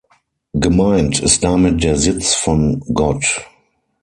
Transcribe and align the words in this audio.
Gemeint 0.55 1.19
ist 1.19 1.43
damit 1.43 1.83
der 1.83 1.95
Sitz 1.95 2.33
von 2.33 2.79
Gott. 2.91 3.41